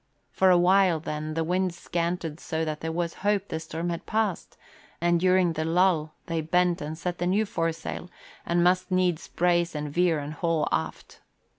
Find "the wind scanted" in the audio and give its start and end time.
1.35-2.39